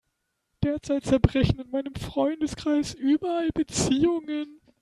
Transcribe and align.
Derzeit 0.63 1.05
zerbrechen 1.05 1.59
in 1.59 1.69
meinem 1.69 1.93
Freundeskreis 1.93 2.95
überall 2.95 3.51
Beziehungen. 3.53 4.59